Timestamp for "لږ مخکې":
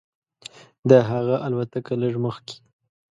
2.01-2.57